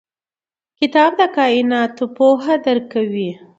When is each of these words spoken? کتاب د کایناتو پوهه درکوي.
کتاب 0.79 1.11
د 1.19 1.21
کایناتو 1.37 2.03
پوهه 2.17 2.55
درکوي. 2.65 3.29